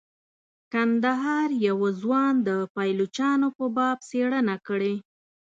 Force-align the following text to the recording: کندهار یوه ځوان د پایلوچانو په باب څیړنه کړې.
کندهار 0.73 1.49
یوه 1.67 1.89
ځوان 2.01 2.33
د 2.47 2.49
پایلوچانو 2.75 3.47
په 3.57 3.65
باب 3.75 3.97
څیړنه 4.09 4.55
کړې. 4.67 4.95